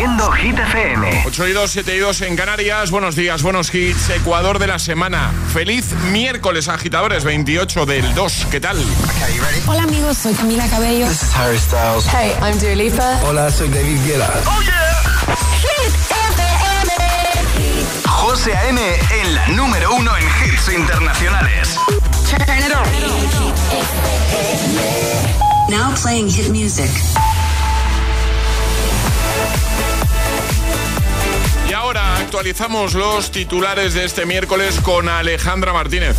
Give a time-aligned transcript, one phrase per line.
[0.00, 1.24] haciendo Hit FM.
[1.26, 2.90] 8 y 2, 7 y 2 en Canarias.
[2.90, 4.08] Buenos días, buenos hits.
[4.08, 5.30] Ecuador de la semana.
[5.52, 8.46] Feliz miércoles, agitadores, 28 del 2.
[8.50, 8.82] ¿Qué tal?
[9.66, 10.16] Hola, amigos.
[10.16, 11.06] Soy Camila Cabello.
[11.06, 12.06] This is Harry Styles.
[12.06, 13.20] Hey, I'm Dua Lipa.
[13.26, 14.30] Hola, soy David Guetta.
[14.46, 15.02] ¡Oh, yeah!
[15.60, 16.92] Hit FM.
[18.08, 18.80] José A.M.
[19.20, 21.76] en la número uno en hits internacionales.
[22.30, 22.86] Turn it on.
[25.68, 26.90] Now playing hit music.
[31.90, 36.16] Ahora actualizamos los titulares de este miércoles con Alejandra Martínez.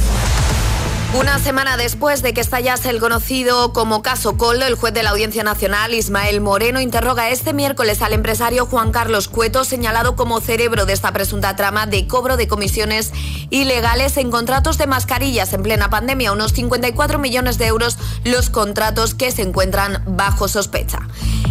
[1.13, 5.09] Una semana después de que estallase el conocido como caso Collo, el juez de la
[5.09, 10.85] Audiencia Nacional, Ismael Moreno, interroga este miércoles al empresario Juan Carlos Cueto, señalado como cerebro
[10.85, 13.11] de esta presunta trama de cobro de comisiones
[13.49, 19.13] ilegales en contratos de mascarillas en plena pandemia, unos 54 millones de euros los contratos
[19.13, 20.99] que se encuentran bajo sospecha.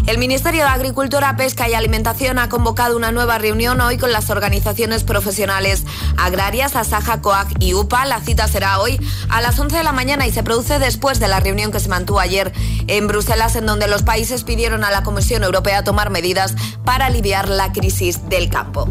[0.06, 4.30] El Ministerio de Agricultura, Pesca y Alimentación ha convocado una nueva reunión hoy con las
[4.30, 5.84] organizaciones profesionales
[6.16, 8.06] agrarias, Asaja, COAG y UPA.
[8.06, 11.26] La cita será hoy a las 11 de la mañana y se produce después de
[11.26, 12.52] la reunión que se mantuvo ayer
[12.86, 17.48] en Bruselas, en donde los países pidieron a la Comisión Europea tomar medidas para aliviar
[17.48, 18.88] la crisis del campo.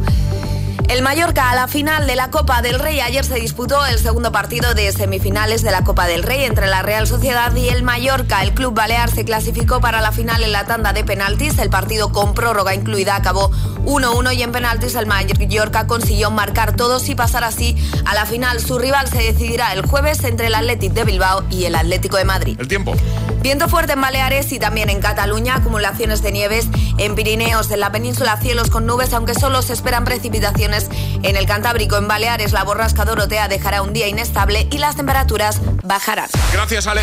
[0.88, 3.00] El Mallorca a la final de la Copa del Rey.
[3.00, 6.82] Ayer se disputó el segundo partido de semifinales de la Copa del Rey entre la
[6.82, 8.42] Real Sociedad y el Mallorca.
[8.42, 11.60] El club balear se clasificó para la final en la tanda de penaltis.
[11.60, 13.52] El partido con prórroga incluida acabó
[13.86, 18.60] 1-1 y en penaltis el Mallorca consiguió marcar todos y pasar así a la final.
[18.60, 22.26] Su rival se decidirá el jueves entre el Athletic de Bilbao y el Atlético de
[22.26, 22.58] Madrid.
[22.60, 22.96] El tiempo.
[23.42, 27.90] Viento fuerte en Baleares y también en Cataluña, acumulaciones de nieves en Pirineos, en la
[27.90, 32.64] península cielos con nubes, aunque solo se esperan precipitaciones en el Cantábrico, en Baleares, la
[32.64, 36.30] borrasca Dorotea dejará un día inestable y las temperaturas bajarán.
[36.54, 37.02] Gracias, Ale.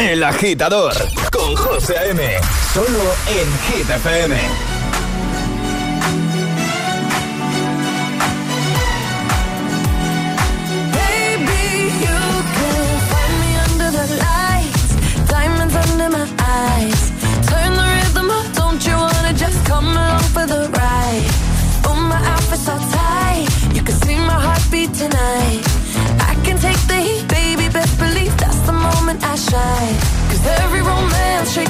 [0.00, 0.94] El agitador
[1.30, 2.22] con José A.M.
[2.72, 3.90] Solo en Hit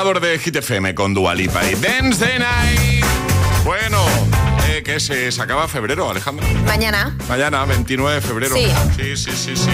[0.00, 3.04] agitador de GTFM con Dualipa y Dance the Night.
[3.66, 4.02] Bueno,
[4.64, 6.46] que, que se, se acaba febrero, Alejandra.
[6.64, 7.14] Mañana.
[7.28, 8.56] Mañana, 29 de febrero.
[8.56, 8.66] Sí.
[8.96, 9.70] Sí, sí, sí, sí.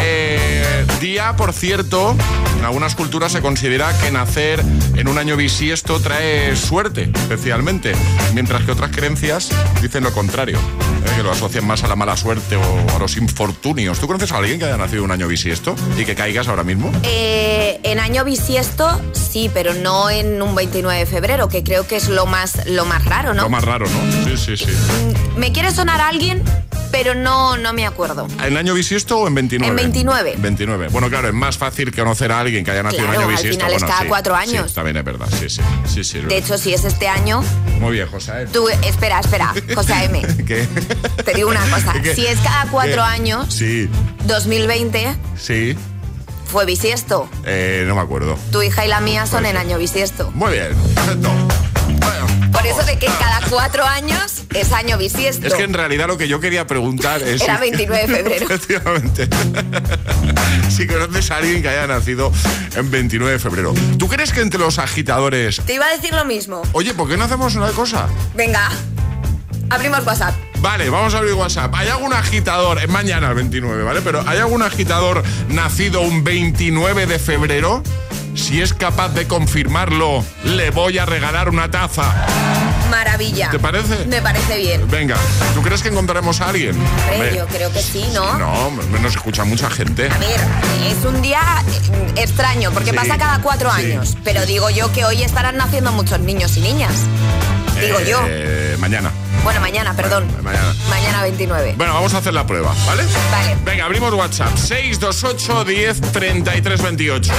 [0.00, 2.16] Eh, día, por cierto,
[2.58, 4.64] en algunas culturas se considera que nacer
[4.94, 7.92] en un año bisiesto trae suerte, especialmente,
[8.32, 9.50] mientras que otras creencias
[9.82, 11.10] dicen lo contrario, ¿eh?
[11.16, 13.98] que lo asocian más a la mala suerte o a los infortunios.
[14.00, 16.90] ¿Tú conoces a alguien que haya nacido un año bisiesto y que caigas ahora mismo?
[17.02, 19.00] Eh, en año bisiesto,
[19.32, 22.84] sí, pero no en un 29 de febrero, que creo que es lo más, lo
[22.84, 23.42] más raro, ¿no?
[23.44, 24.36] Lo más raro, ¿no?
[24.36, 24.72] Sí, sí, sí.
[25.36, 26.42] Me quiere sonar alguien,
[26.90, 28.28] pero no, no me acuerdo.
[28.44, 29.70] ¿En año bisiesto o en 29?
[29.70, 30.34] En 29.
[30.36, 30.88] 29.
[30.88, 33.36] Bueno, claro, es más fácil conocer a alguien que haya nacido Claro, en año al
[33.36, 33.60] bisiesto.
[33.64, 34.68] final es cada sí, cuatro años.
[34.68, 35.62] Sí, también es verdad, sí, sí.
[36.04, 36.38] sí, De verdad.
[36.38, 37.42] hecho, si es este año,
[37.80, 38.46] Muy bien, José.
[38.52, 40.20] tú, espera, espera, José M.
[40.46, 40.68] ¿Qué?
[41.24, 42.14] Te digo una cosa, ¿Qué?
[42.14, 43.00] si es cada cuatro ¿Qué?
[43.00, 43.88] años, Sí,
[44.26, 45.74] 2020 sí.
[46.52, 47.28] Fue bisiesto.
[47.46, 48.38] Eh, no me acuerdo.
[48.52, 49.56] Tu hija y la mía son en ser.
[49.60, 50.30] año bisiesto.
[50.32, 51.30] Muy bien, perfecto.
[51.98, 55.46] Bueno, Por eso de que cada cuatro años es año bisiesto.
[55.46, 57.40] Es que en realidad lo que yo quería preguntar es...
[57.42, 58.44] Era si- 29 de febrero.
[58.50, 59.28] Efectivamente.
[60.70, 62.30] si conoces a alguien que haya nacido
[62.76, 63.74] en 29 de febrero.
[63.98, 65.60] ¿Tú crees que entre los agitadores...
[65.66, 66.62] Te iba a decir lo mismo.
[66.72, 68.08] Oye, ¿por qué no hacemos una cosa?
[68.34, 68.68] Venga,
[69.70, 70.34] abrimos WhatsApp.
[70.62, 71.74] Vale, vamos a abrir WhatsApp.
[71.74, 74.00] ¿Hay algún agitador, es mañana el 29, ¿vale?
[74.00, 77.82] Pero ¿hay algún agitador nacido un 29 de febrero?
[78.36, 82.04] Si es capaz de confirmarlo, le voy a regalar una taza.
[82.88, 83.50] Maravilla.
[83.50, 84.06] ¿Te parece?
[84.06, 84.88] Me parece bien.
[84.88, 85.16] Venga,
[85.54, 86.76] ¿tú crees que encontraremos a alguien?
[87.12, 88.38] Hombre, yo creo que sí, ¿no?
[88.38, 88.70] No,
[89.00, 90.08] nos escucha mucha gente.
[90.10, 90.40] A ver,
[90.86, 91.40] es un día
[92.16, 94.16] eh, extraño porque Sí, pasa cada cuatro sí, años.
[94.22, 96.92] Pero digo yo que hoy estarán naciendo muchos niños y niñas.
[97.80, 98.20] Digo yo.
[98.28, 99.10] Eh, Mañana.
[99.44, 100.26] Bueno, mañana, perdón.
[100.42, 100.74] mañana.
[100.88, 101.74] Mañana 29.
[101.76, 103.02] Bueno, vamos a hacer la prueba, ¿vale?
[103.30, 103.56] Vale.
[103.64, 104.56] Venga, abrimos WhatsApp.
[104.56, 107.32] 628 10 33 28.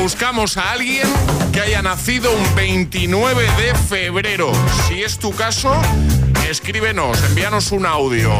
[0.00, 1.08] Buscamos a alguien
[1.52, 4.52] que haya nacido un 29 de febrero.
[4.88, 5.74] Si es tu caso,
[6.50, 8.30] escríbenos, envíanos un audio.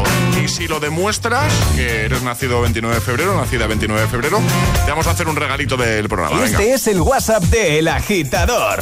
[0.43, 4.39] Y si lo demuestras, que eres nacido 29 de febrero, nacida 29 de febrero,
[4.85, 6.39] te vamos a hacer un regalito del programa.
[6.39, 6.59] Venga.
[6.59, 8.79] Este es el WhatsApp de El Agitador.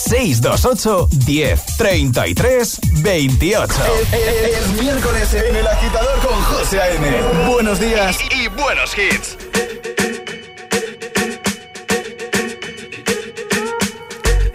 [0.00, 3.74] 628 10 33 28.
[4.12, 7.50] Es miércoles en el agitador con José A.M.
[7.50, 8.16] Buenos días.
[8.32, 9.36] Y, y buenos hits.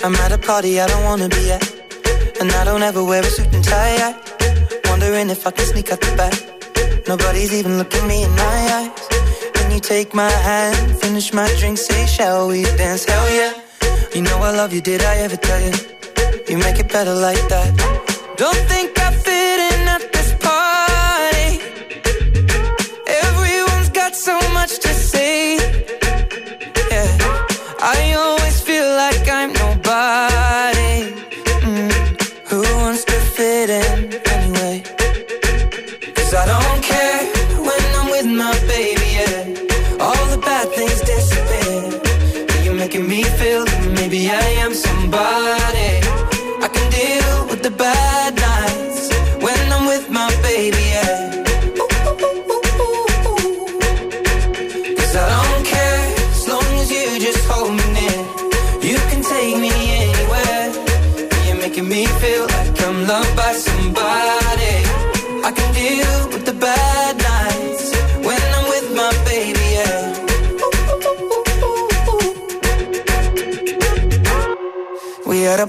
[0.04, 1.64] I'm at a party I don't wanna be at.
[2.40, 3.98] And I don't ever wear a suit and tie.
[3.98, 4.16] I
[4.90, 6.34] wondering if I can sneak out the back.
[7.08, 8.92] Nobody's even looking me in my eyes.
[9.56, 13.06] When you take my hand, finish my drink, say, shall we dance?
[13.06, 13.65] Hell yeah.
[14.16, 15.74] You know I love you, did I ever tell you?
[16.48, 17.70] You make it better like that.
[18.38, 21.60] Don't think I fit in at this party.
[23.24, 25.58] Everyone's got so much to say.
[26.92, 27.12] Yeah.
[27.82, 30.35] I always feel like I'm nobody.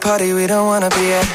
[0.07, 1.27] Party we don't wanna be at.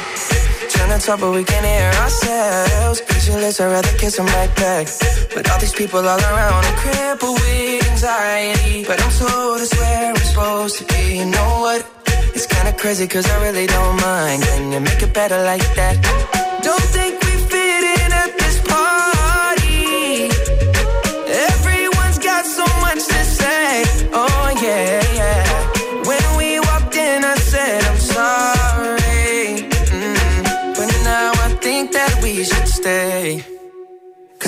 [0.74, 3.00] Trying to talk, but we can't hear ourselves.
[3.00, 4.88] Speechless, I'd rather kiss them right back.
[5.36, 8.86] But all these people all around are crippled with anxiety.
[8.90, 11.18] But I'm told it's where I'm supposed to be.
[11.20, 11.82] You know what?
[12.36, 14.44] It's kinda crazy, cause I really don't mind.
[14.44, 16.41] Can you make it better like that?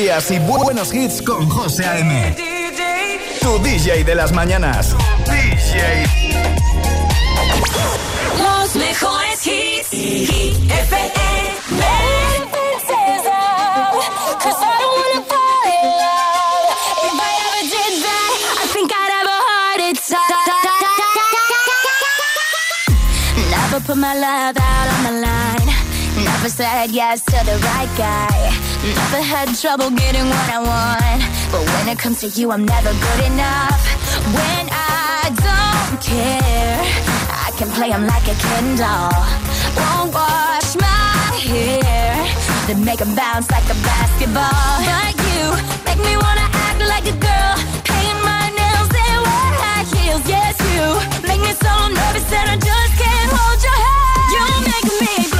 [0.00, 2.34] días y bu- buenos hits con José A.M.
[3.40, 4.96] Tu DJ de las mañanas.
[8.38, 10.60] Los mejores hits.
[23.50, 24.99] Never put my.
[26.40, 28.50] Never said yes to the right guy.
[28.82, 31.20] Never had trouble getting what I want.
[31.52, 33.80] But when it comes to you, I'm never good enough.
[34.32, 36.80] When I don't care,
[37.46, 39.20] I can play 'em like a Ken doll.
[39.76, 42.16] Won't wash my hair,
[42.66, 44.76] then make 'em bounce like a basketball.
[44.88, 45.44] But you
[45.84, 47.54] make me wanna act like a girl,
[47.84, 50.24] paint my nails and wear high heels.
[50.24, 50.84] Yes, you
[51.28, 54.32] make me so nervous that I just can't hold your hand.
[54.34, 55.39] You make me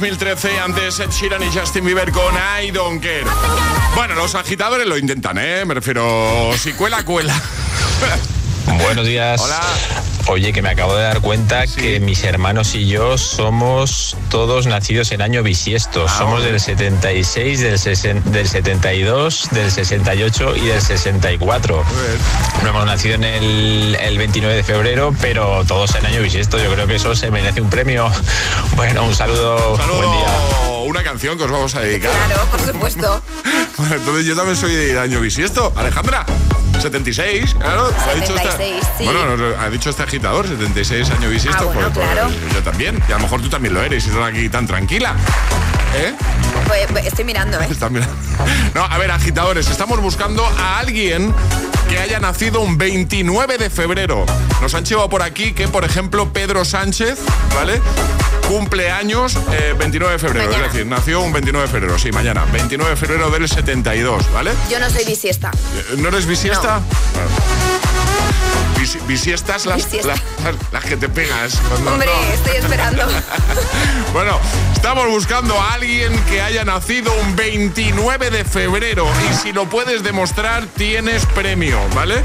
[0.00, 0.58] 2013.
[0.58, 3.24] Antes Ed Sheeran y Justin Bieber con I Don't Care.
[3.94, 5.64] Bueno, los agitadores lo intentan, ¿eh?
[5.66, 7.38] Me refiero, si cuela, cuela.
[8.82, 9.38] Buenos días.
[9.42, 9.60] Hola.
[10.32, 11.80] Oye, que me acabo de dar cuenta Sí.
[11.80, 16.04] que mis hermanos y yo somos todos nacidos en año bisiesto.
[16.08, 16.52] Ah, somos hombre.
[16.52, 21.82] del 76, del, sesen- del 72, del 68 y del 64.
[22.62, 26.58] No hemos nacido en el, el 29 de febrero, pero todos en año bisiesto.
[26.62, 28.08] Yo creo que eso se merece un premio.
[28.76, 29.76] Bueno, un saludo.
[29.76, 30.80] Saludo, Buen día.
[30.86, 32.12] una canción que os vamos a dedicar.
[32.28, 33.22] Claro, por supuesto.
[33.80, 35.72] Bueno, entonces yo también soy de año bisiesto.
[35.74, 36.26] Alejandra,
[36.82, 37.86] 76, claro.
[38.10, 39.04] ha dicho esta- 76, sí.
[39.04, 41.62] Bueno, nos ha dicho este agitador, 76 año bisiesto.
[41.62, 42.30] Ah, bueno, pues- pues claro.
[42.52, 43.02] yo también.
[43.08, 45.14] Y a lo mejor tú también lo eres y estás aquí tan tranquila.
[45.96, 46.12] ¿Eh?
[46.66, 47.66] Pues, pues, estoy mirando, ¿eh?
[47.70, 48.14] Estás mirando.
[48.74, 51.34] No, a ver, agitadores, estamos buscando a alguien
[51.88, 54.24] que haya nacido un 29 de febrero.
[54.60, 57.18] Nos han llevado por aquí que, por ejemplo, Pedro Sánchez,
[57.56, 57.80] ¿vale?
[58.50, 59.38] Cumpleaños
[59.78, 62.96] 29 eh, de febrero, es decir, nació un 29 de febrero, sí, mañana, 29 de
[62.96, 64.50] febrero del 72, ¿vale?
[64.68, 65.52] Yo no soy bisiesta.
[65.52, 66.80] Eh, ¿No eres bisiesta?
[69.06, 69.86] bisiestas las,
[70.72, 71.60] las, que te pegas.
[71.86, 73.04] Hombre, estoy esperando.
[74.12, 74.40] bueno,
[74.74, 80.02] estamos buscando a alguien que haya nacido un 29 de febrero y si lo puedes
[80.02, 82.20] demostrar tienes premio, ¿vale?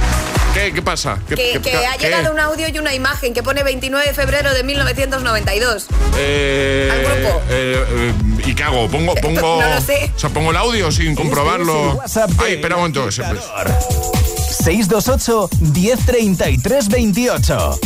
[0.56, 1.20] ¿Qué, pasa?
[1.28, 5.88] que, ha llegado un audio y una imagen que pone 29 de febrero de 1992.
[6.18, 7.42] Eh, Al grupo.
[7.50, 8.14] Eh, eh,
[8.46, 8.88] ¿Y qué hago?
[8.90, 10.14] Pongo, pongo, no lo sé.
[10.16, 12.00] O sea, pongo el audio sin comprobarlo.
[12.40, 13.12] Ay, espera un momento.
[13.12, 17.80] 628 1033 28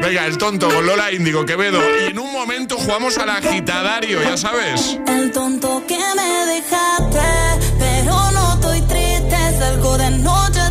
[0.00, 1.78] Venga, el tonto con Lola Índigo Quevedo.
[2.00, 4.98] Y en un momento jugamos al agitadario, ya sabes.
[5.06, 7.20] El tonto que me dejaste,
[7.78, 9.36] pero no estoy triste.
[9.58, 10.61] Salgo de noche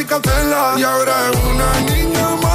[0.00, 2.47] y ahora es una niña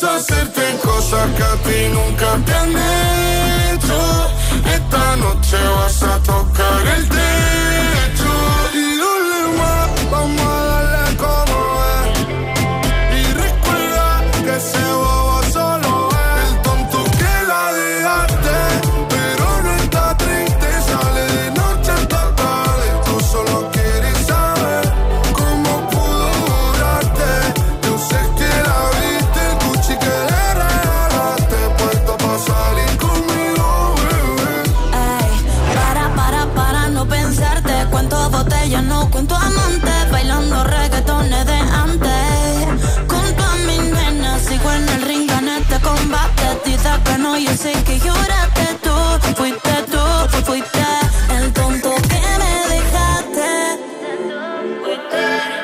[0.00, 2.74] Y empiezo a hacerte cosas que a ti nunca te han
[4.64, 6.19] esta noche vas a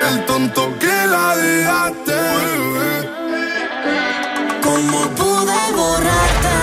[0.08, 2.18] El tonto que la dejaste.
[4.62, 6.56] ¿Cómo pude borrarte?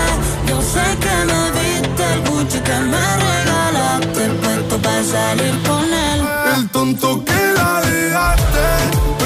[0.48, 6.22] Yo sé que me viste el Gucci que me regalaste, puesto para salir con él.
[6.56, 9.23] El tonto que la dejaste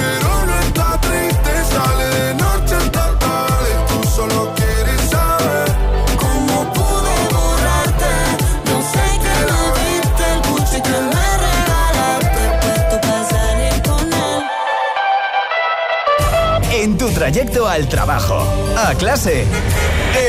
[17.31, 18.39] trayecto al trabajo,
[18.77, 19.45] a clase.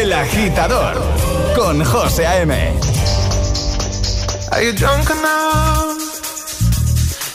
[0.00, 1.00] El agitador
[1.54, 2.52] con José A.M.
[4.50, 5.96] Are you drunk enough?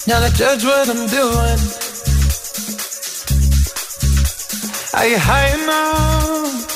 [0.06, 1.60] Now to judge what I'm doing.
[4.96, 6.68] Are you high enough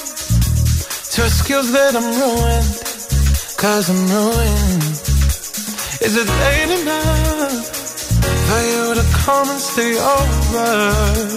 [1.12, 2.72] to excuse that I'm ruined?
[3.58, 4.84] Cause I'm ruined.
[6.00, 7.68] Is it late enough
[8.48, 11.37] for you to come and stay over?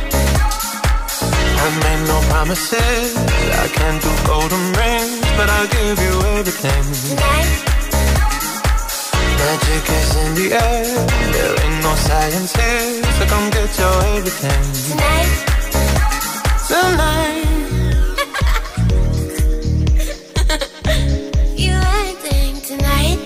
[1.63, 3.13] I made no promises.
[3.63, 6.85] I can't do golden rings, but I'll give you everything.
[9.37, 10.85] Magic is in the air.
[11.35, 14.63] There ain't no science here, so come get your everything.
[14.89, 15.33] Tonight.
[16.71, 17.51] Tonight.
[21.63, 21.77] you
[22.71, 23.19] tonight?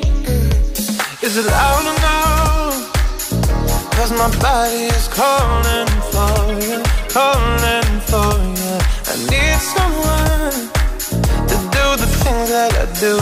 [1.24, 2.76] Is it loud enough?
[3.96, 6.36] Cause my body is calling for
[6.68, 6.85] you
[7.16, 8.76] calling for you.
[9.12, 10.56] I need someone
[11.50, 13.16] to do the things that I do.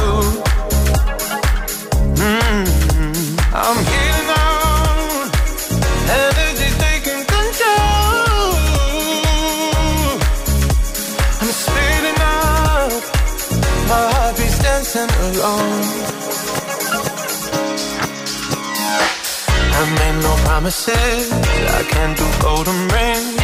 [2.17, 3.37] Mm-hmm.
[3.61, 5.29] I'm healing out,
[6.19, 8.57] energy taking control.
[11.41, 12.91] I'm speeding up,
[13.91, 15.85] my heart beats dancing alone.
[19.77, 21.25] I made no promises.
[21.79, 23.32] I can't do golden rings,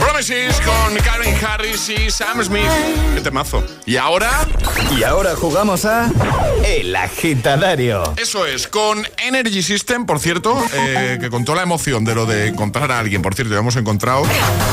[0.00, 2.70] Promises con Karen Harris y Sam Smith.
[3.14, 3.64] Qué temazo.
[3.86, 4.46] Y ahora.
[4.96, 6.10] Y ahora jugamos a
[6.64, 8.14] El Agitadario.
[8.16, 12.48] Eso es, con Energy System, por cierto, eh, que contó la emoción de lo de
[12.48, 13.22] encontrar a alguien.
[13.22, 14.24] Por cierto, ya hemos encontrado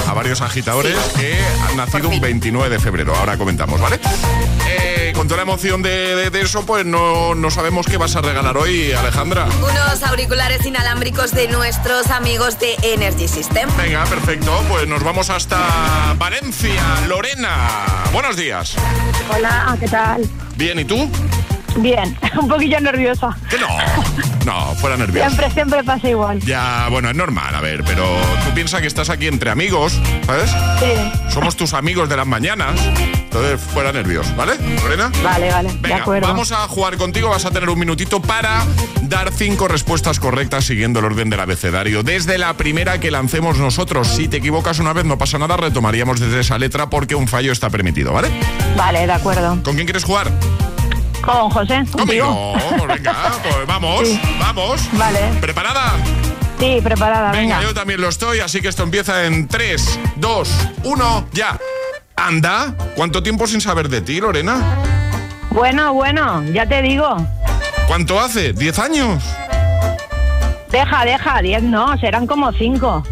[0.07, 3.15] a varios agitadores que han nacido un 29 de febrero.
[3.15, 3.99] Ahora comentamos, ¿vale?
[4.67, 8.57] Eh, con toda la emoción de, eso, pues no, no, sabemos qué vas a regalar
[8.57, 9.47] hoy, Alejandra.
[9.59, 13.69] Unos auriculares inalámbricos de nuestros amigos de Energy System.
[13.77, 14.63] Venga, perfecto.
[14.69, 16.83] Pues nos vamos hasta Valencia.
[17.07, 18.75] Lorena, buenos días.
[19.33, 20.27] Hola, ¿qué tal?
[20.55, 21.09] Bien, ¿y tú?
[21.77, 23.35] Bien, un poquillo nerviosa.
[23.49, 23.67] ¿Qué no?
[24.45, 25.29] No, fuera nerviosa.
[25.29, 26.39] Siempre, siempre pasa igual.
[26.41, 28.05] Ya, bueno, es normal, a ver, pero
[28.45, 30.49] tú piensas que estás aquí entre amigos, ¿sabes?
[30.79, 31.29] Sí.
[31.29, 32.79] Somos tus amigos de las mañanas.
[33.13, 35.11] Entonces, fuera nervioso, ¿vale, Lorena?
[35.23, 36.27] Vale, vale, Venga, de acuerdo.
[36.27, 38.65] Vamos a jugar contigo, vas a tener un minutito para
[39.03, 42.03] dar cinco respuestas correctas siguiendo el orden del abecedario.
[42.03, 44.07] Desde la primera que lancemos nosotros.
[44.07, 47.51] Si te equivocas una vez, no pasa nada, retomaríamos desde esa letra porque un fallo
[47.51, 48.29] está permitido, ¿vale?
[48.75, 49.61] Vale, de acuerdo.
[49.63, 50.31] ¿Con quién quieres jugar?
[51.21, 51.83] Con José.
[51.91, 52.53] Conmigo.
[52.87, 54.89] Venga, pues vamos, vamos.
[54.93, 55.19] Vale.
[55.39, 55.93] ¿Preparada?
[56.59, 57.31] Sí, preparada.
[57.31, 60.49] Venga, yo también lo estoy, así que esto empieza en 3, 2,
[60.83, 61.57] 1, ya.
[62.15, 64.59] Anda, ¿cuánto tiempo sin saber de ti, Lorena?
[65.49, 67.17] Bueno, bueno, ya te digo.
[67.87, 68.53] ¿Cuánto hace?
[68.53, 69.23] ¿10 años?
[70.69, 73.03] Deja, deja, 10 no, serán como 5.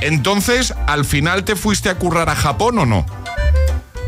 [0.00, 3.04] Entonces, ¿al final te fuiste a currar a Japón o no?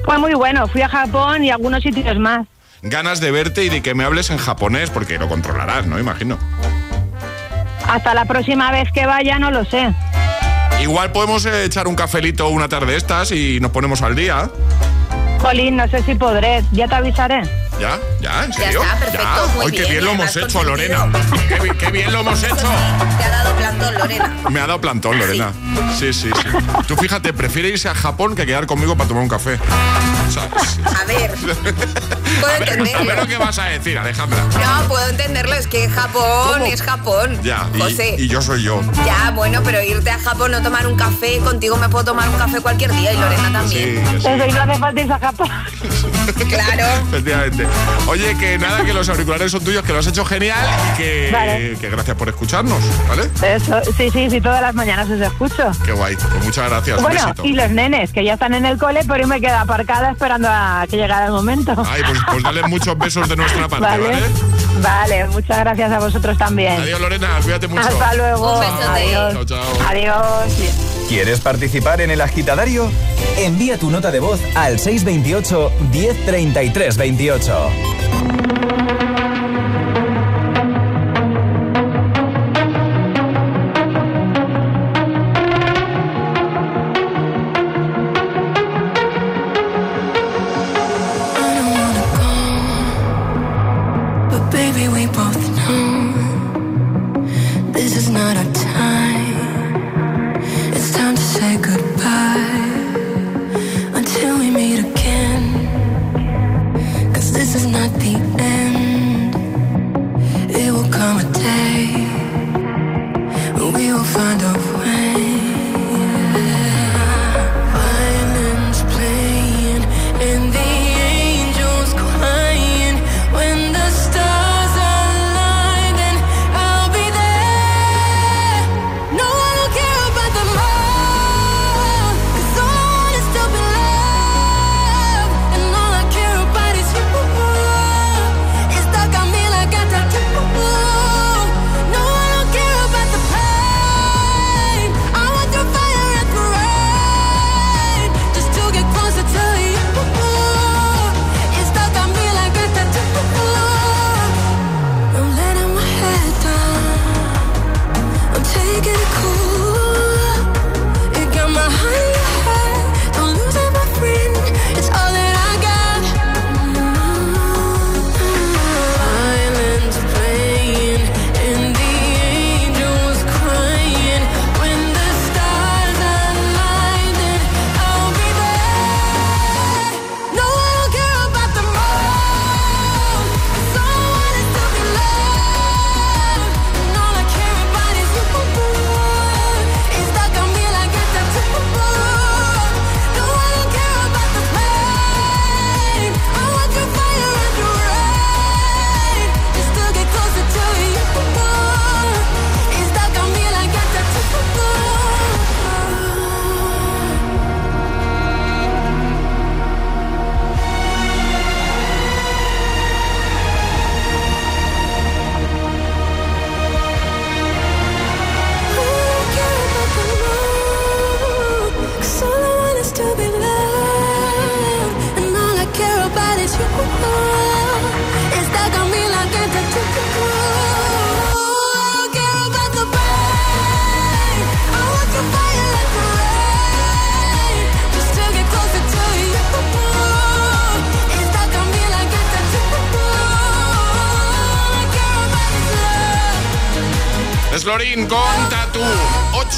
[0.05, 2.47] Fue muy bueno, fui a Japón y algunos sitios más
[2.83, 5.99] ganas de verte y de que me hables en japonés, porque lo controlarás, ¿no?
[5.99, 6.39] Imagino.
[7.87, 9.95] Hasta la próxima vez que vaya, no lo sé.
[10.81, 14.51] Igual podemos eh, echar un cafelito una tarde estas y nos ponemos al día.
[15.41, 17.43] Jolín, no sé si podré, ya te avisaré.
[17.81, 17.99] ¿Ya?
[18.21, 18.45] ¿Ya?
[18.45, 18.83] ¿En serio?
[18.83, 19.49] Ya está, perfecto.
[19.55, 21.07] Muy Ay, qué bien lo hemos hecho, Lorena.
[21.79, 22.57] Qué, bien lo hemos hecho.
[22.57, 24.37] Te ha dado plantón, Lorena.
[24.51, 25.53] Me ha dado plantón, Lorena.
[25.97, 26.49] Sí, sí, sí.
[26.87, 29.59] Tú fíjate, prefiere irse a Japón que quedar conmigo para tomar un café.
[30.85, 31.33] A ver.
[32.41, 32.99] Puedo entenderlo.
[32.99, 34.43] A ver lo que vas a decir, Alejandra.
[34.45, 35.55] No, puedo entenderlo.
[35.55, 37.39] Es que Japón es Japón.
[37.43, 38.81] Ya, y, y, yo soy yo.
[39.05, 42.37] Ya, bueno, pero irte a Japón, no tomar un café, contigo me puedo tomar un
[42.37, 44.05] café cualquier día y Lorena también.
[44.11, 44.29] Sí, sí.
[44.29, 45.49] No hace falta irse a Japón.
[46.49, 46.87] claro.
[47.09, 47.67] Efectivamente.
[48.07, 51.77] Oye, que nada, que los auriculares son tuyos, que lo has hecho genial y que,
[51.81, 53.31] que gracias por escucharnos, ¿vale?
[53.43, 55.71] Eso, sí, sí, sí, todas las mañanas os escucho.
[55.85, 57.03] Qué guay, pues muchas gracias.
[57.03, 60.11] Bueno, y los nenes, que ya están en el cole, pero yo me quedo aparcada
[60.11, 61.75] esperando a que llegara el momento.
[61.87, 64.19] Ay, pues, pues dale muchos besos de nuestra parte, ¿vale?
[64.83, 66.81] Vale, muchas gracias a vosotros también.
[66.81, 67.83] Adiós, Lorena, cuídate mucho.
[67.83, 68.55] Hasta luego.
[68.55, 68.85] Un besote.
[68.85, 69.33] Adiós.
[69.33, 69.89] Chao, chao.
[69.89, 70.53] Adiós.
[71.09, 72.91] ¿Quieres participar en el agitadario?
[73.39, 77.71] Envía tu nota de voz al 628 1033 28.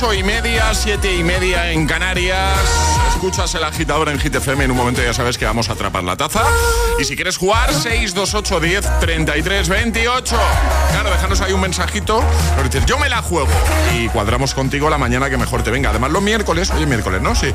[0.02, 2.58] 8 y media, 7 y media en Canarias.
[3.10, 4.64] Escuchas el agitador en GTFM.
[4.64, 6.42] En un momento ya sabes que vamos a atrapar la taza.
[6.98, 10.36] Y si quieres jugar, 628 10 33 28.
[10.92, 12.24] Claro, déjanos ahí un mensajito.
[12.64, 13.50] Dices, yo me la juego.
[13.94, 15.90] Y cuadramos contigo la mañana que mejor te venga.
[15.90, 17.34] Además, los miércoles, oye, miércoles, ¿no?
[17.34, 17.52] Sí.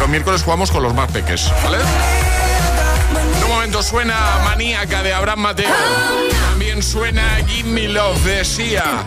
[0.00, 1.52] Los miércoles jugamos con los más peques.
[3.36, 5.70] En un momento suena maníaca de Abraham Mateo.
[6.82, 9.04] Suena Give Love de Sia.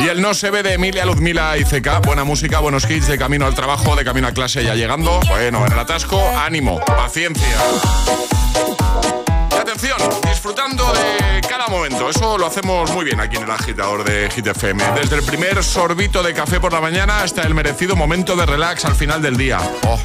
[0.00, 2.04] Y el No se ve de Emilia Luzmila y CK.
[2.04, 5.20] Buena música, buenos hits de camino al trabajo, de camino a clase ya llegando.
[5.28, 7.56] Bueno, en el atasco, ánimo, paciencia.
[11.84, 14.82] Eso lo hacemos muy bien aquí en el agitador de Hit FM.
[14.92, 18.86] Desde el primer sorbito de café por la mañana hasta el merecido momento de relax
[18.86, 19.58] al final del día.
[19.86, 19.98] Oh.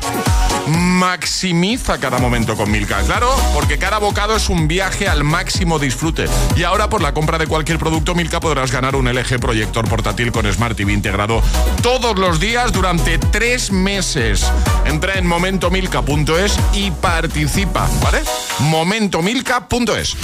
[0.67, 6.25] Maximiza cada momento con Milka, claro, porque cada bocado es un viaje al máximo disfrute.
[6.55, 10.31] Y ahora por la compra de cualquier producto Milka podrás ganar un LG proyector portátil
[10.31, 11.41] con Smart TV integrado
[11.81, 14.45] todos los días durante tres meses.
[14.85, 18.21] Entra en momentomilka.es y participa, ¿vale?
[18.59, 20.17] Momentomilka.es.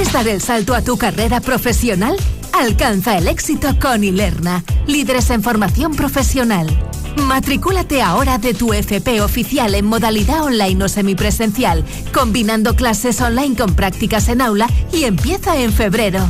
[0.00, 2.16] ¿Quieres dar el salto a tu carrera profesional?
[2.54, 6.70] Alcanza el éxito con Ilerna, líderes en formación profesional.
[7.16, 11.84] Matricúlate ahora de tu FP oficial en modalidad online o semipresencial,
[12.14, 16.20] combinando clases online con prácticas en aula y empieza en febrero.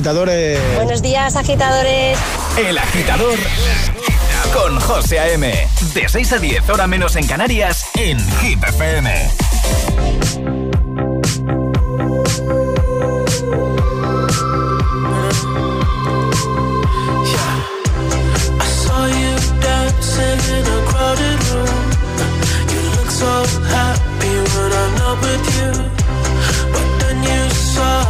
[0.00, 0.58] agitadores.
[0.76, 2.18] Buenos días, agitadores.
[2.56, 3.38] El agitador
[4.50, 5.68] con José A.M.
[5.92, 9.28] De 6 a 10, hora menos en Canarias, en Hit FM.
[23.10, 25.72] So happy when I'm not with you.
[26.72, 28.09] But then you saw me,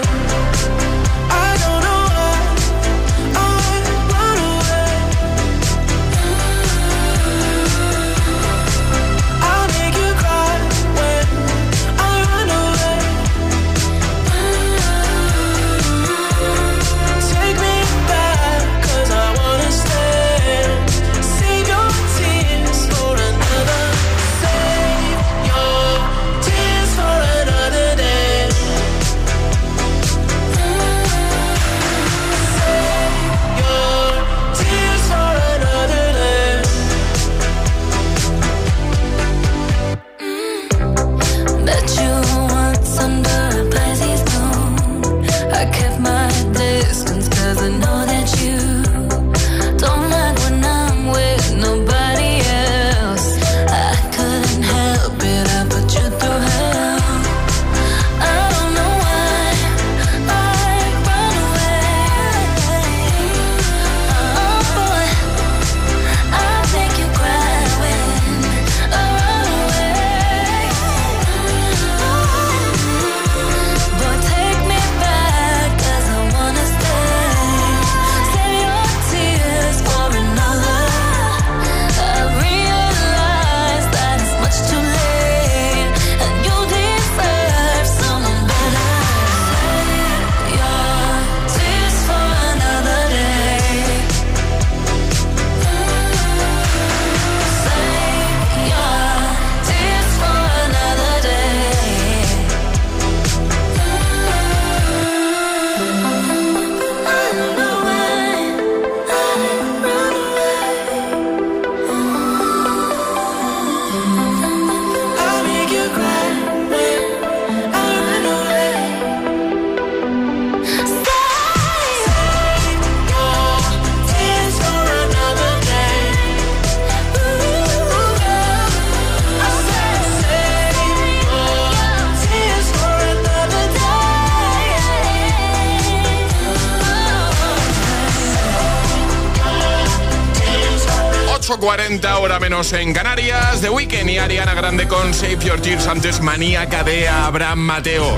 [141.41, 146.21] 8.40 hora menos en Canarias, The Weekend y Ariana Grande con Save Your Tears, antes
[146.21, 148.15] maníaca de Abraham Mateo.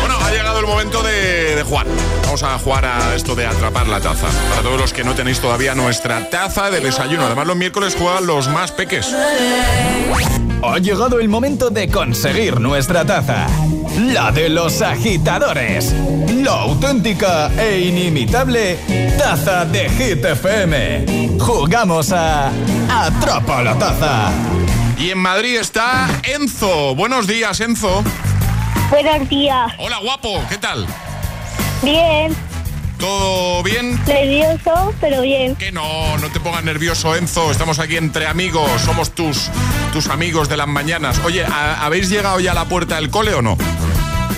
[0.00, 1.86] Bueno, ha llegado el momento de, de jugar.
[2.24, 4.26] Vamos a jugar a esto de atrapar la taza.
[4.50, 7.24] Para todos los que no tenéis todavía nuestra taza de desayuno.
[7.24, 9.08] Además, los miércoles juegan los más peques.
[10.62, 13.46] Ha llegado el momento de conseguir nuestra taza.
[14.00, 15.94] La de los agitadores.
[16.34, 18.78] La auténtica e inimitable
[19.18, 21.38] taza de Hit FM.
[21.38, 22.50] Jugamos a
[22.88, 24.30] Atrapa la taza.
[24.98, 26.94] Y en Madrid está Enzo.
[26.94, 28.02] Buenos días, Enzo.
[28.88, 29.70] Buenos días.
[29.78, 30.42] Hola, guapo.
[30.48, 30.86] ¿Qué tal?
[31.82, 32.34] Bien.
[33.00, 33.98] ¿Todo bien?
[34.06, 35.56] Nervioso, pero bien.
[35.56, 37.50] Que no, no te pongas nervioso, Enzo.
[37.50, 38.70] Estamos aquí entre amigos.
[38.82, 39.48] Somos tus,
[39.92, 41.18] tus amigos de las mañanas.
[41.24, 43.56] Oye, ¿ha- ¿habéis llegado ya a la puerta del cole o no?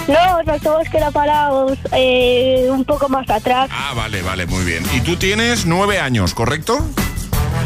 [0.09, 3.69] No, nos hemos quedado parados eh, un poco más atrás.
[3.73, 4.85] Ah, vale, vale, muy bien.
[4.95, 6.79] Y tú tienes nueve años, ¿correcto?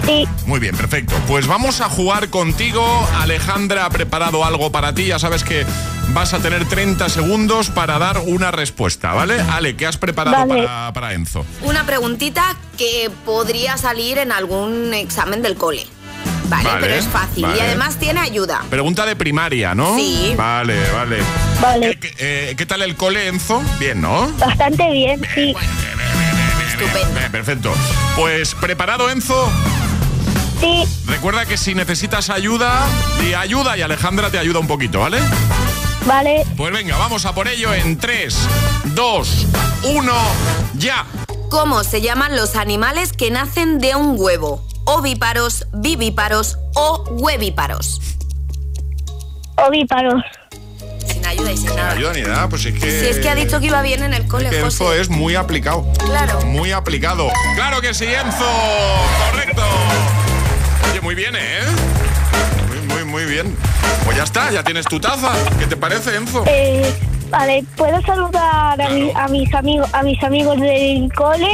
[0.07, 0.25] Sí.
[0.47, 1.15] Muy bien, perfecto.
[1.27, 2.85] Pues vamos a jugar contigo.
[3.21, 5.07] Alejandra ha preparado algo para ti.
[5.07, 5.67] Ya sabes que
[6.11, 9.41] vas a tener 30 segundos para dar una respuesta, ¿vale?
[9.53, 10.63] Ale, ¿qué has preparado Vale.
[10.63, 11.45] para, para Enzo?
[11.63, 15.87] Una preguntita que podría salir en algún examen del cole.
[16.49, 17.43] Vale, Vale, pero es fácil.
[17.43, 17.57] vale.
[17.59, 18.63] Y además tiene ayuda.
[18.71, 19.97] Pregunta de primaria, ¿no?
[19.97, 20.33] Sí.
[20.37, 21.19] Vale, vale.
[21.61, 21.99] Vale.
[21.99, 22.15] ¿Qué, qué-
[22.51, 23.61] eh, qué tal el cole, Enzo?
[23.81, 24.29] Bien, ¿no?
[24.39, 25.53] Bastante bien, sí.
[26.69, 27.19] Estupendo.
[27.19, 27.73] Bien, perfecto.
[28.15, 29.51] Pues, ¿preparado, Enzo?
[30.61, 30.85] Sí.
[31.07, 32.85] Recuerda que si necesitas ayuda,
[33.21, 35.19] di ayuda y Alejandra te ayuda un poquito, ¿vale?
[36.07, 36.45] Vale.
[36.57, 38.37] Pues venga, vamos a por ello en 3,
[38.95, 39.47] 2,
[39.85, 40.13] 1,
[40.75, 41.05] ya.
[41.51, 44.65] ¿Cómo se llaman los animales que nacen de un huevo?
[44.85, 48.01] Ovíparos, vivíparos o huevíparos.
[49.57, 50.23] Ovíparos.
[51.07, 51.93] Sin ayuda y sin Sin nada.
[51.93, 52.81] ayuda ni nada, pues es que...
[53.01, 55.01] Si es que ha dicho que iba bien en el cole, que Enzo José.
[55.01, 55.87] es muy aplicado.
[55.99, 56.41] Claro.
[56.43, 57.31] Muy aplicado.
[57.55, 58.45] ¡Claro que sí, Enzo!
[59.31, 59.63] ¡Correcto!
[61.07, 61.61] Muy bien, ¿eh?
[62.69, 63.57] Muy, muy, muy bien.
[64.05, 65.31] Pues ya está, ya tienes tu taza.
[65.57, 66.43] ¿Qué te parece, Enzo?
[66.49, 66.93] Eh,
[67.31, 71.47] vale, ¿puedo saludar a, mi- a mis amigos a mis amigos del cole?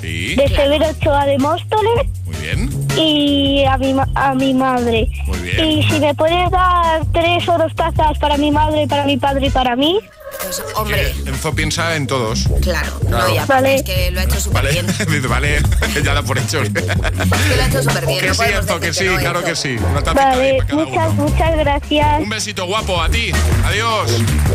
[0.00, 0.34] Sí.
[0.34, 2.68] De Severo Ochoa de Móstoles Muy bien.
[2.96, 5.06] y a mi, a mi madre.
[5.26, 5.64] Muy bien.
[5.64, 9.46] Y si me puedes dar tres o dos tazas para mi madre, para mi padre
[9.46, 10.00] y para mí.
[10.42, 12.44] Pues, Que hombre, Enzo piensa en todos.
[12.62, 13.28] claro, Claro.
[13.28, 13.76] no, ya, Vale.
[13.76, 14.86] es que lo ha hecho súper Vale, bien.
[15.08, 15.62] Dice, vale,
[16.04, 16.62] ya da por hecho.
[16.62, 18.20] Es que lo ha hecho súper bien.
[18.20, 19.48] Que no sí, Enzo, que sí, no, claro Enzo.
[19.50, 19.76] que sí.
[19.78, 21.24] Una Vale, muchas, uno.
[21.28, 22.20] muchas gracias.
[22.20, 23.32] Un besito guapo a ti.
[23.64, 24.10] Adiós.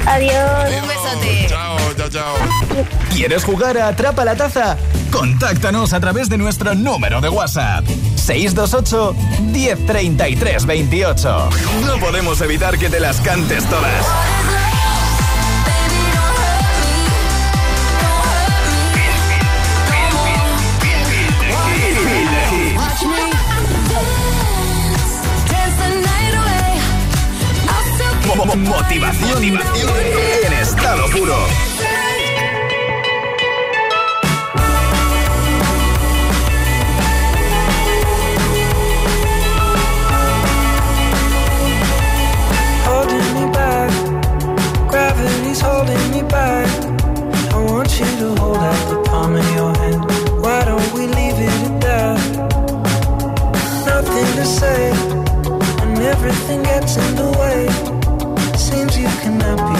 [0.05, 0.73] Adiós.
[0.81, 1.45] Un besote.
[1.49, 2.35] Chao, chao, chao.
[3.13, 4.77] ¿Quieres jugar a Atrapa la Taza?
[5.11, 7.85] Contáctanos a través de nuestro número de WhatsApp.
[8.15, 11.49] 628 1033 28.
[11.85, 14.05] No podemos evitar que te las cantes todas.
[28.33, 31.35] Motivación en estado puro.
[42.85, 43.91] holding me back.
[44.89, 46.69] Gravity's holding me back.
[47.53, 50.05] I want you to hold out the palm of your hand.
[50.41, 52.19] Why don't we leave it at that?
[53.85, 54.91] Nothing to say,
[55.81, 57.90] and everything gets in the way.
[59.01, 59.70] You cannot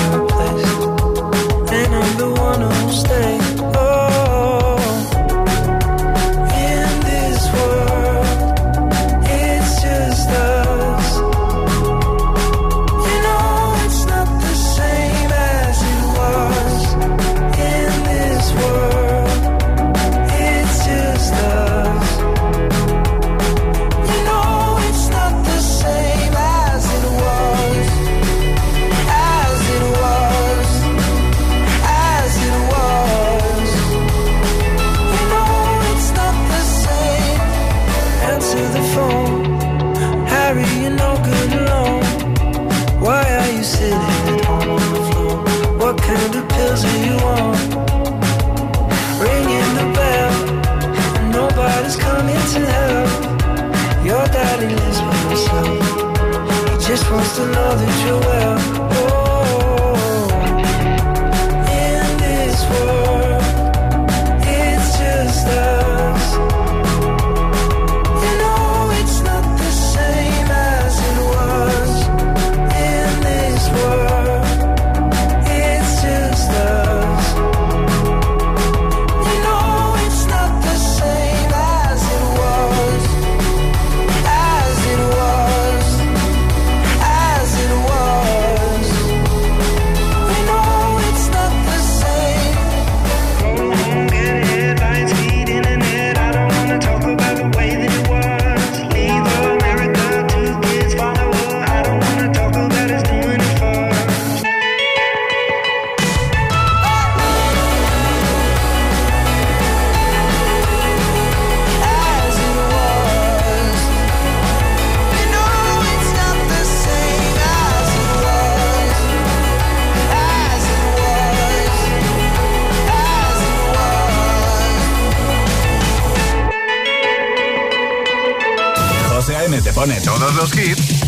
[130.36, 131.02] los hits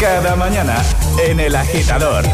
[0.00, 0.82] cada mañana
[1.26, 2.24] en El Agitador.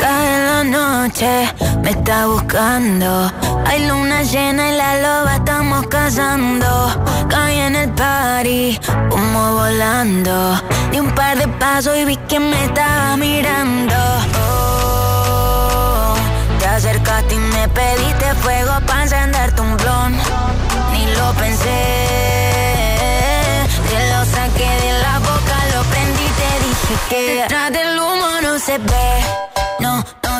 [0.00, 1.53] Cae la noche,
[1.84, 3.30] me está buscando.
[3.66, 6.66] Hay luna llena y la loba estamos cazando.
[7.28, 8.80] Caí en el party,
[9.10, 10.60] humo volando.
[10.90, 13.94] Di un par de pasos y vi que me estaba mirando.
[14.46, 16.14] Oh,
[16.58, 20.12] te acercaste y me pediste fuego para encenderte un blon.
[20.92, 21.82] Ni lo pensé.
[23.90, 28.58] Te lo saqué de la boca, lo prendí, te dije que detrás del humo no
[28.58, 29.12] se ve,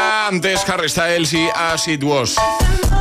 [0.00, 2.36] Antes Harry Styles y As It Was.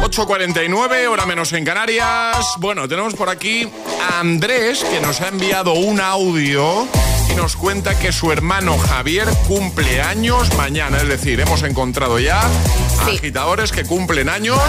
[0.01, 2.37] 8.49, hora menos en Canarias.
[2.57, 3.69] Bueno, tenemos por aquí
[4.09, 6.87] a Andrés, que nos ha enviado un audio
[7.29, 10.97] y nos cuenta que su hermano Javier cumple años mañana.
[10.97, 12.41] Es decir, hemos encontrado ya
[13.05, 14.59] agitadores que cumplen años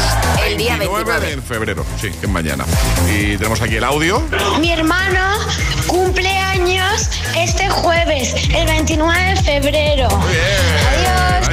[0.44, 1.36] El día 29.
[1.36, 1.84] de febrero.
[2.00, 2.64] Sí, que es mañana.
[3.08, 4.22] Y tenemos aquí el audio.
[4.60, 5.38] Mi hermano
[5.86, 10.08] cumple años este jueves, el 29 de febrero.
[10.08, 11.46] Adiós.
[11.46, 11.49] Adiós.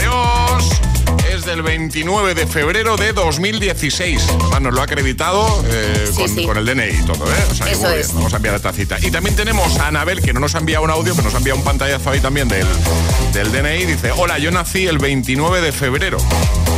[1.48, 4.22] Es del 29 de febrero de 2016.
[4.30, 6.46] Además, nos lo ha acreditado eh, Sí, con, sí.
[6.46, 7.36] con el DNI y todo, ¿eh?
[7.50, 8.02] O sea, que Eso muy bien.
[8.02, 8.14] es.
[8.14, 8.98] Vamos a enviar esta cita.
[9.02, 11.38] Y también tenemos a Anabel, que no nos ha enviado un audio, pero nos ha
[11.38, 12.68] enviado un pantallazo ahí también del,
[13.32, 13.86] del DNI.
[13.86, 16.18] Dice, hola, yo nací el 29 de febrero.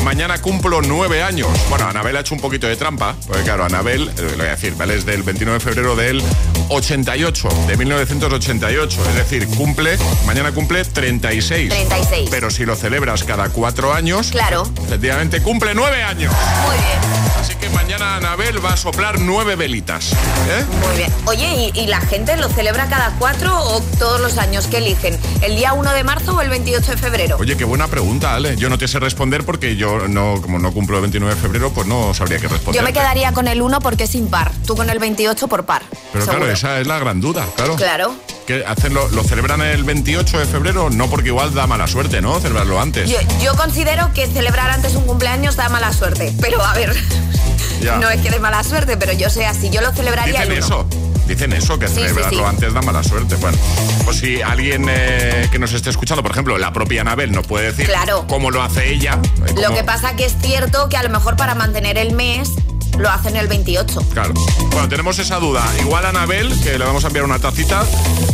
[0.04, 1.48] Mañana cumplo nueve años.
[1.70, 4.52] Bueno, Anabel ha hecho un poquito de trampa, porque claro, Anabel, eh, lo voy a
[4.52, 4.96] decir, ¿vale?
[4.96, 6.24] Es del 29 de febrero del
[6.70, 9.02] 88, de 1988.
[9.10, 11.70] Es decir, cumple, mañana cumple 36.
[11.70, 12.28] 36.
[12.32, 14.59] Pero si lo celebras cada cuatro años, Claro.
[14.86, 16.34] Efectivamente cumple nueve años.
[16.66, 17.00] Muy bien,
[17.40, 20.12] Así que mañana Anabel va a soplar nueve velitas.
[20.14, 20.66] ¿eh?
[20.86, 21.14] muy bien.
[21.26, 24.68] Oye, ¿y, y la gente lo celebra cada cuatro o todos los años?
[24.68, 25.18] ¿Qué eligen?
[25.42, 27.38] ¿El día 1 de marzo o el 28 de febrero?
[27.40, 28.56] Oye, qué buena pregunta, Ale.
[28.58, 31.72] Yo no te sé responder porque yo no, como no cumplo el 29 de febrero,
[31.72, 32.82] pues no sabría qué responder.
[32.82, 34.52] Yo me quedaría con el 1 porque es impar.
[34.68, 35.84] Tú con el 28 por par.
[36.12, 36.40] Pero seguro.
[36.40, 37.76] claro, esa es la gran duda, claro.
[37.78, 38.16] Claro.
[38.50, 42.20] Que hacen lo, lo celebran el 28 de febrero, no porque igual da mala suerte,
[42.20, 42.40] ¿no?
[42.40, 43.08] Celebrarlo antes.
[43.08, 46.34] Yo, yo considero que celebrar antes un cumpleaños da mala suerte.
[46.42, 46.96] Pero a ver,
[47.84, 47.98] Ya.
[47.98, 49.70] no es que dé mala suerte, pero yo sé así.
[49.70, 50.66] Yo lo celebraría Dicen el 1.
[50.66, 50.88] eso.
[51.28, 52.46] Dicen eso, que Sí, celebrarlo sí.
[52.48, 53.36] antes da mala suerte.
[53.36, 53.56] Bueno,
[54.04, 57.68] pues si alguien eh, que nos esté escuchando, por ejemplo, la propia Anabel, nos puede
[57.68, 58.26] decir Claro.
[58.28, 59.20] cómo lo hace ella.
[59.46, 62.54] eh, Lo que pasa que es cierto que a lo mejor para mantener el mes
[63.00, 64.02] lo hacen el 28.
[64.14, 64.34] Claro.
[64.72, 65.64] Bueno, tenemos esa duda.
[65.80, 67.86] Igual a Anabel, que le vamos a enviar una tacita,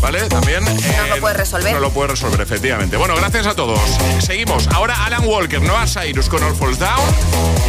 [0.01, 0.27] ¿vale?
[0.27, 0.63] También.
[0.63, 1.73] Nos lo puede resolver.
[1.73, 2.97] No lo puede resolver, efectivamente.
[2.97, 3.79] Bueno, gracias a todos.
[4.19, 4.67] Seguimos.
[4.69, 7.09] Ahora Alan Walker, Noah Cyrus con All Falls Down.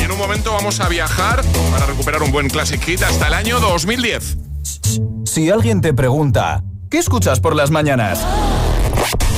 [0.00, 3.34] Y en un momento vamos a viajar para recuperar un buen classic hit hasta el
[3.34, 4.38] año 2010.
[5.26, 8.24] Si alguien te pregunta, ¿qué escuchas por las mañanas?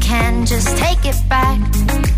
[0.00, 1.58] can just take it back,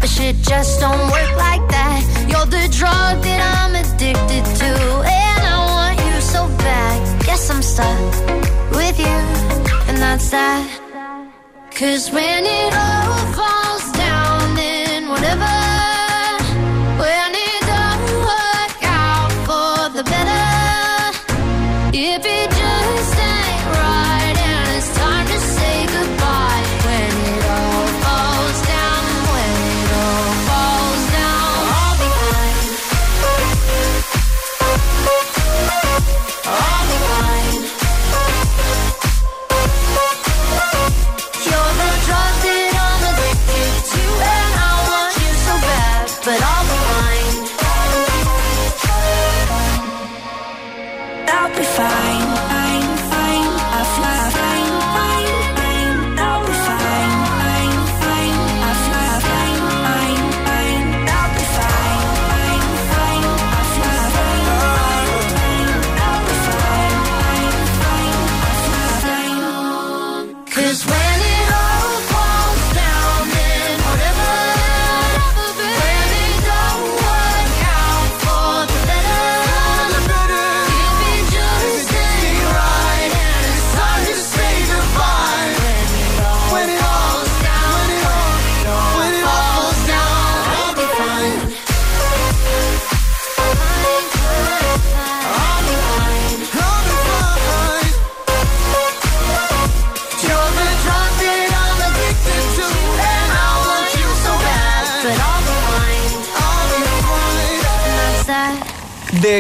[0.01, 2.01] but shit just don't work like that.
[2.31, 4.73] You're the drug that I'm addicted to,
[5.05, 7.25] and I want you so bad.
[7.27, 7.99] Guess I'm stuck
[8.73, 9.19] with you,
[9.89, 10.67] and that's that.
[11.75, 13.70] Cause when it all falls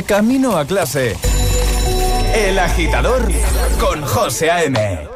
[0.03, 1.17] Camino a clase.
[2.35, 3.29] El agitador
[3.79, 5.11] con José A.M.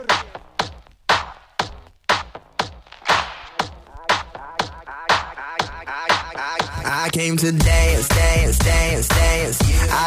[7.13, 8.24] I.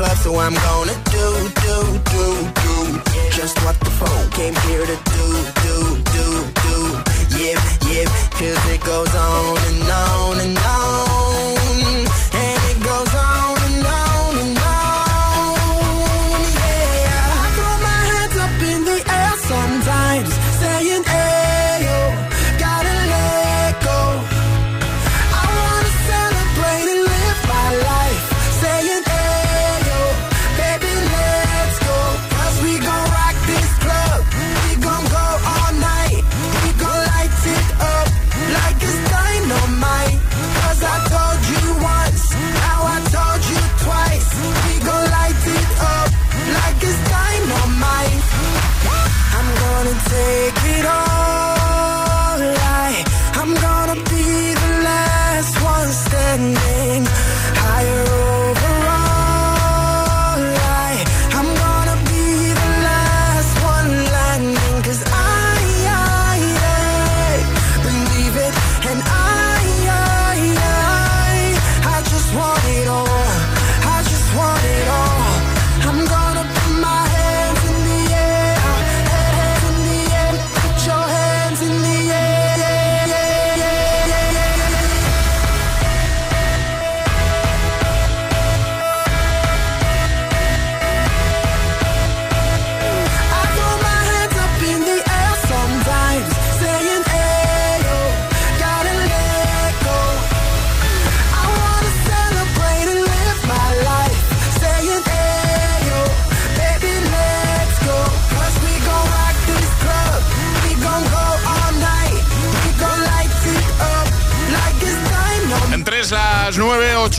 [0.00, 1.26] club, so I'm gonna do,
[1.64, 1.76] do,
[2.12, 2.24] do,
[2.62, 2.74] do.
[3.36, 5.26] Just what the phone came here to do,
[5.64, 5.76] do,
[6.14, 6.26] do,
[6.64, 6.76] do.
[7.36, 7.60] yeah,
[7.92, 9.59] yep, cause it goes on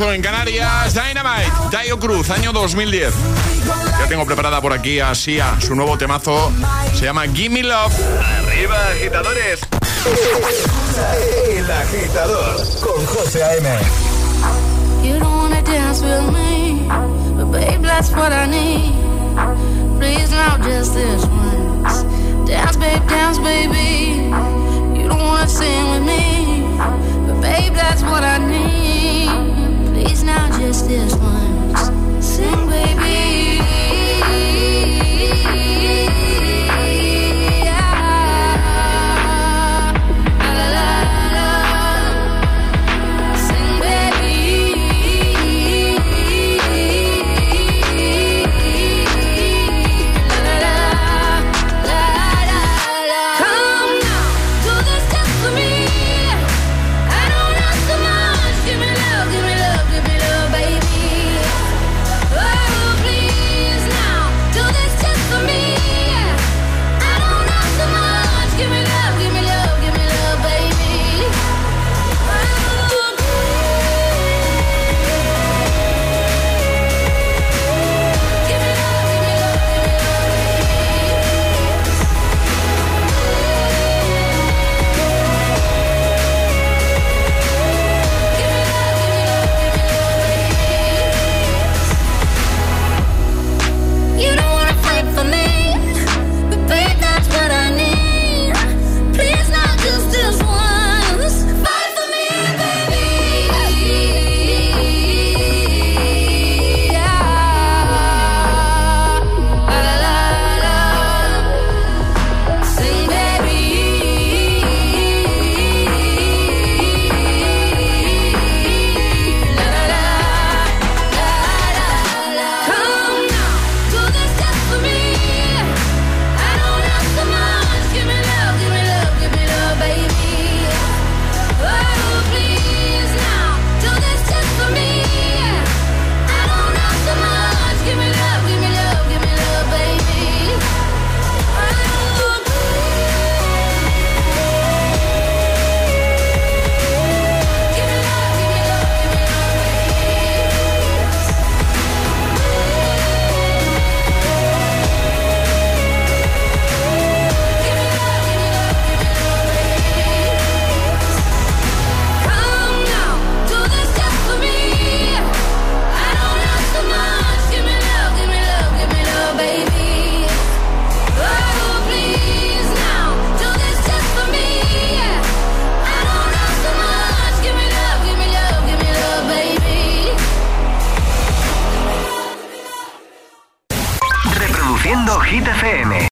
[0.02, 3.14] 8 en Canarias, Dynamite, Dayo Cruz, año 2010.
[4.00, 6.52] Ya tengo preparada por aquí a Sia, su nuevo temazo
[6.96, 7.94] se llama Gimme Love.
[8.40, 9.60] Arriba, agitadores.
[11.56, 13.70] El agitador con José A.M.
[15.04, 16.88] You don't wanna dance with me,
[17.36, 18.96] but babe, that's what I need.
[20.00, 22.04] Please now just this once.
[22.50, 24.32] Dance, babe, dance, baby.
[25.00, 26.64] You don't wanna sing with me,
[27.28, 28.81] but babe, that's what I need.
[30.32, 32.26] now just this once.
[32.26, 33.31] Sing, baby.